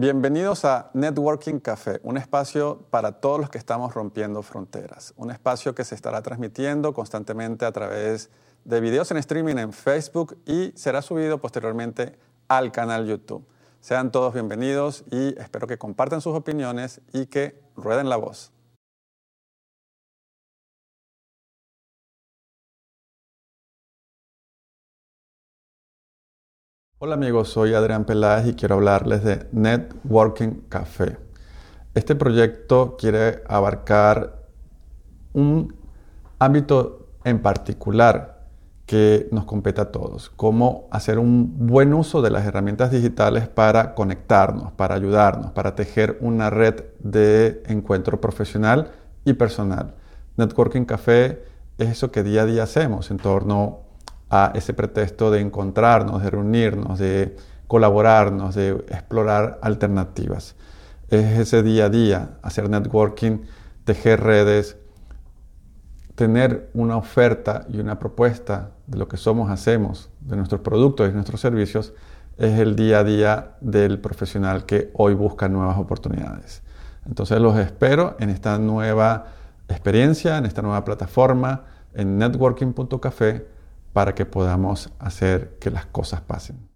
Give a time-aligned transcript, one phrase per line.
[0.00, 5.12] Bienvenidos a Networking Café, un espacio para todos los que estamos rompiendo fronteras.
[5.18, 8.30] Un espacio que se estará transmitiendo constantemente a través
[8.64, 12.16] de videos en streaming en Facebook y será subido posteriormente
[12.48, 13.46] al canal YouTube.
[13.82, 18.52] Sean todos bienvenidos y espero que compartan sus opiniones y que rueden la voz.
[27.02, 31.16] Hola amigos, soy Adrián Peláez y quiero hablarles de Networking Café.
[31.94, 34.44] Este proyecto quiere abarcar
[35.32, 35.74] un
[36.38, 38.44] ámbito en particular
[38.84, 43.94] que nos compete a todos, cómo hacer un buen uso de las herramientas digitales para
[43.94, 48.90] conectarnos, para ayudarnos, para tejer una red de encuentro profesional
[49.24, 49.94] y personal.
[50.36, 51.44] Networking Café
[51.78, 53.89] es eso que día a día hacemos en torno
[54.30, 57.36] a ese pretexto de encontrarnos, de reunirnos, de
[57.66, 60.54] colaborarnos, de explorar alternativas.
[61.08, 63.38] Es ese día a día, hacer networking,
[63.84, 64.76] tejer redes,
[66.14, 71.12] tener una oferta y una propuesta de lo que somos, hacemos, de nuestros productos y
[71.12, 71.92] nuestros servicios,
[72.36, 76.62] es el día a día del profesional que hoy busca nuevas oportunidades.
[77.06, 79.26] Entonces los espero en esta nueva
[79.68, 83.59] experiencia, en esta nueva plataforma, en networking.café
[83.92, 86.68] para que podamos hacer que las cosas pasen.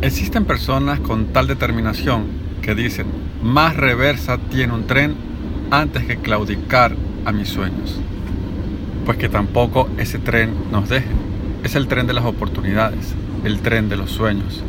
[0.00, 2.26] Existen personas con tal determinación
[2.60, 3.06] que dicen,
[3.42, 5.14] más reversa tiene un tren
[5.70, 8.00] antes que claudicar a mis sueños
[9.04, 11.08] pues que tampoco ese tren nos deje.
[11.64, 13.14] Es el tren de las oportunidades,
[13.44, 14.62] el tren de los sueños,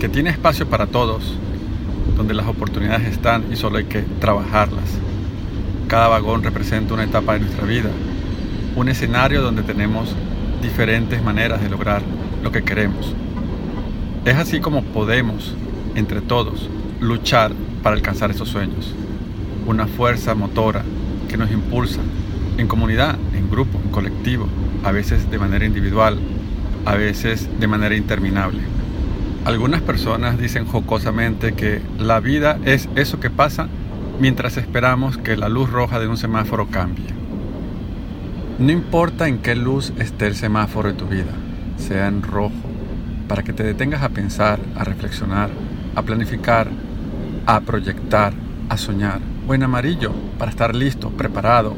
[0.00, 1.34] que tiene espacio para todos,
[2.16, 4.98] donde las oportunidades están y solo hay que trabajarlas.
[5.88, 7.90] Cada vagón representa una etapa de nuestra vida,
[8.74, 10.14] un escenario donde tenemos
[10.62, 12.02] diferentes maneras de lograr
[12.42, 13.14] lo que queremos.
[14.24, 15.54] Es así como podemos,
[15.94, 16.68] entre todos,
[17.00, 17.52] luchar
[17.82, 18.92] para alcanzar esos sueños.
[19.66, 20.82] Una fuerza motora
[21.28, 22.00] que nos impulsa
[22.58, 24.46] en comunidad, en grupo, en colectivo,
[24.84, 26.18] a veces de manera individual,
[26.84, 28.60] a veces de manera interminable.
[29.44, 33.68] Algunas personas dicen jocosamente que la vida es eso que pasa
[34.20, 37.06] mientras esperamos que la luz roja de un semáforo cambie.
[38.58, 41.32] No importa en qué luz esté el semáforo de tu vida,
[41.76, 42.54] sea en rojo,
[43.28, 45.50] para que te detengas a pensar, a reflexionar,
[45.94, 46.68] a planificar,
[47.44, 48.32] a proyectar,
[48.68, 51.76] a soñar, o en amarillo, para estar listo, preparado,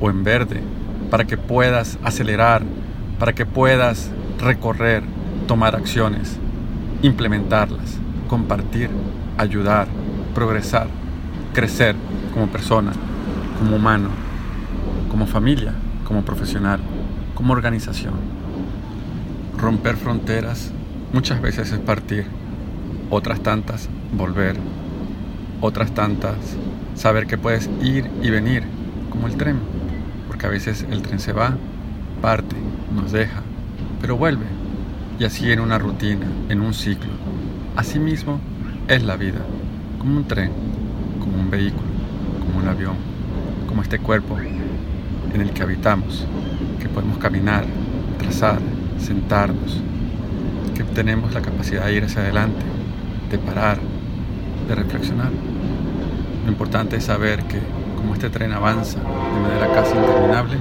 [0.00, 0.60] o en verde,
[1.10, 2.62] para que puedas acelerar,
[3.18, 5.02] para que puedas recorrer,
[5.46, 6.36] tomar acciones,
[7.02, 8.90] implementarlas, compartir,
[9.38, 9.86] ayudar,
[10.34, 10.88] progresar,
[11.52, 11.94] crecer
[12.32, 12.92] como persona,
[13.58, 14.08] como humano,
[15.10, 15.72] como familia,
[16.04, 16.80] como profesional,
[17.34, 18.14] como organización.
[19.56, 20.72] Romper fronteras
[21.12, 22.26] muchas veces es partir,
[23.10, 24.56] otras tantas volver,
[25.60, 26.36] otras tantas
[26.94, 28.64] saber que puedes ir y venir
[29.10, 29.58] como el tren
[30.34, 31.56] porque a veces el tren se va,
[32.20, 32.56] parte,
[32.92, 33.40] nos deja,
[34.00, 34.46] pero vuelve,
[35.16, 37.12] y así en una rutina, en un ciclo.
[37.76, 38.40] Asimismo
[38.88, 39.38] es la vida,
[39.96, 40.50] como un tren,
[41.20, 41.86] como un vehículo,
[42.40, 42.96] como un avión,
[43.68, 46.26] como este cuerpo en el que habitamos,
[46.80, 47.64] que podemos caminar,
[48.18, 48.58] trazar,
[48.98, 49.80] sentarnos,
[50.74, 52.64] que tenemos la capacidad de ir hacia adelante,
[53.30, 53.78] de parar,
[54.66, 55.30] de reflexionar.
[56.44, 60.58] Lo importante es saber que como este tren avanza de manera casi interminable,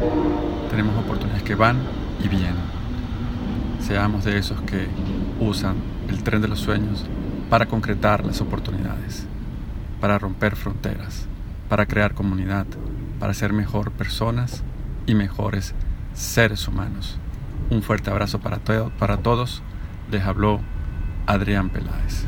[0.69, 1.77] tenemos oportunidades que van
[2.23, 2.55] y vienen.
[3.81, 4.87] Seamos de esos que
[5.41, 5.75] usan
[6.07, 7.05] el tren de los sueños
[7.49, 9.25] para concretar las oportunidades,
[9.99, 11.25] para romper fronteras,
[11.67, 12.65] para crear comunidad,
[13.19, 14.63] para ser mejor personas
[15.05, 15.75] y mejores
[16.13, 17.17] seres humanos.
[17.69, 18.59] Un fuerte abrazo para,
[18.97, 19.61] para todos.
[20.09, 20.61] Les habló
[21.25, 22.25] Adrián Peláez.